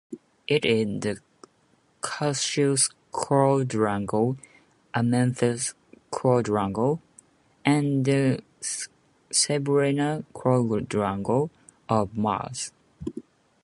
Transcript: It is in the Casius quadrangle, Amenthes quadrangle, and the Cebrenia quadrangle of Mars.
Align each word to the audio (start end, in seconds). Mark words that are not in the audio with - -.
It 0.47 0.65
is 0.65 0.81
in 0.81 0.99
the 1.01 1.19
Casius 2.01 2.91
quadrangle, 3.11 4.35
Amenthes 4.95 5.75
quadrangle, 6.09 6.99
and 7.63 8.03
the 8.05 8.41
Cebrenia 9.29 10.25
quadrangle 10.33 11.51
of 11.87 12.17
Mars. 12.17 12.71